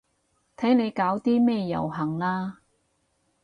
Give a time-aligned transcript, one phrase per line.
[0.57, 2.57] 睇你搞啲咩遊行啦